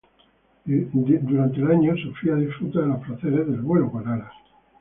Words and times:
Durante 0.65 1.59
el 1.59 1.67
sueño 1.67 1.93
Sofía 1.95 2.33
disfruta 2.33 2.81
de 2.81 2.87
los 2.87 3.05
placeres 3.05 3.45
del 3.45 3.61
vuelo 3.61 3.91
con 3.91 4.07
alas. 4.07 4.33